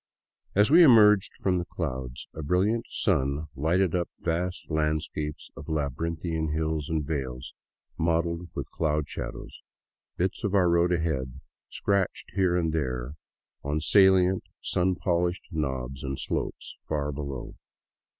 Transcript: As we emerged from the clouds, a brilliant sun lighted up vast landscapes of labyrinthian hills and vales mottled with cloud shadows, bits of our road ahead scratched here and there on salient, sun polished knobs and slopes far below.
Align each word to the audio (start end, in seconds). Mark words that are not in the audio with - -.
As 0.55 0.71
we 0.71 0.81
emerged 0.81 1.33
from 1.37 1.59
the 1.59 1.65
clouds, 1.65 2.27
a 2.33 2.41
brilliant 2.41 2.87
sun 2.89 3.49
lighted 3.55 3.93
up 3.93 4.09
vast 4.19 4.65
landscapes 4.67 5.51
of 5.55 5.69
labyrinthian 5.69 6.53
hills 6.53 6.89
and 6.89 7.05
vales 7.05 7.53
mottled 7.99 8.49
with 8.55 8.71
cloud 8.71 9.07
shadows, 9.07 9.61
bits 10.17 10.43
of 10.43 10.55
our 10.55 10.71
road 10.71 10.91
ahead 10.91 11.39
scratched 11.69 12.31
here 12.33 12.57
and 12.57 12.73
there 12.73 13.13
on 13.63 13.79
salient, 13.79 14.43
sun 14.59 14.95
polished 14.95 15.43
knobs 15.51 16.01
and 16.03 16.17
slopes 16.19 16.77
far 16.87 17.11
below. 17.11 17.53